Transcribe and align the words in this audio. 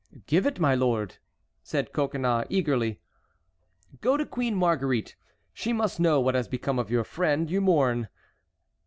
"Give 0.25 0.47
it, 0.47 0.59
my 0.59 0.73
lord," 0.73 1.17
said 1.61 1.93
Coconnas, 1.93 2.47
eagerly. 2.49 2.99
"Go 3.99 4.17
to 4.17 4.25
Queen 4.25 4.55
Marguerite. 4.55 5.15
She 5.53 5.73
must 5.73 5.99
know 5.99 6.19
what 6.19 6.33
has 6.33 6.47
become 6.47 6.79
of 6.79 6.87
the 6.87 7.03
friend 7.03 7.51
you 7.51 7.61
mourn." 7.61 8.07